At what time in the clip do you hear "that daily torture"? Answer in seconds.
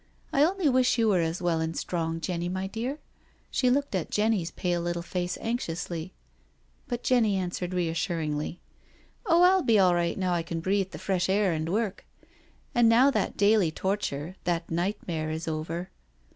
13.11-14.37